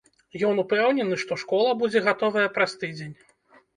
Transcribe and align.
Ён 0.47 0.61
упэўнены, 0.63 1.19
што 1.23 1.37
школа 1.43 1.75
будзе 1.81 2.03
гатовая 2.07 2.47
праз 2.57 2.71
тыдзень. 2.85 3.15